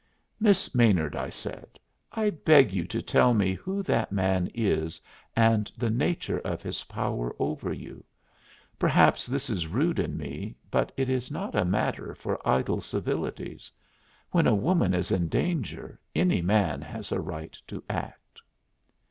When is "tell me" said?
3.03-3.53